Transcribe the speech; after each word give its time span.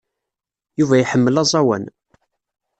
Yuba 0.79 0.95
iḥemmel 0.97 1.41
aẓawan. 1.41 1.83